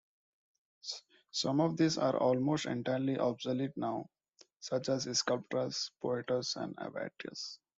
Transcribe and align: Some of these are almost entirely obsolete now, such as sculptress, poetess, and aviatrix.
Some 1.29 1.61
of 1.61 1.77
these 1.77 1.99
are 1.99 2.17
almost 2.17 2.65
entirely 2.65 3.19
obsolete 3.19 3.77
now, 3.77 4.09
such 4.59 4.89
as 4.89 5.03
sculptress, 5.19 5.91
poetess, 6.01 6.55
and 6.55 6.75
aviatrix. 6.77 7.59